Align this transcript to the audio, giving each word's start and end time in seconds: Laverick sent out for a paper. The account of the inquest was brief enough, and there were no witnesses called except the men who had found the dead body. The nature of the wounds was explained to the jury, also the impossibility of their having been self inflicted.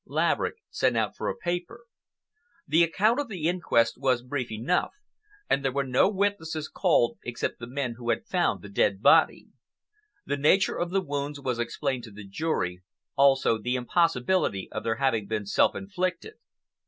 Laverick 0.07 0.55
sent 0.71 0.97
out 0.97 1.15
for 1.15 1.29
a 1.29 1.37
paper. 1.37 1.81
The 2.67 2.81
account 2.81 3.19
of 3.19 3.27
the 3.27 3.47
inquest 3.47 3.99
was 3.99 4.23
brief 4.23 4.51
enough, 4.51 4.89
and 5.47 5.63
there 5.63 5.71
were 5.71 5.83
no 5.83 6.09
witnesses 6.09 6.67
called 6.67 7.19
except 7.23 7.59
the 7.59 7.67
men 7.67 7.93
who 7.99 8.09
had 8.09 8.25
found 8.25 8.63
the 8.63 8.69
dead 8.69 9.03
body. 9.03 9.49
The 10.25 10.37
nature 10.37 10.79
of 10.79 10.89
the 10.89 11.01
wounds 11.01 11.39
was 11.39 11.59
explained 11.59 12.03
to 12.05 12.11
the 12.11 12.25
jury, 12.27 12.81
also 13.15 13.59
the 13.59 13.75
impossibility 13.75 14.69
of 14.71 14.83
their 14.83 14.95
having 14.95 15.27
been 15.27 15.45
self 15.45 15.75
inflicted. 15.75 16.33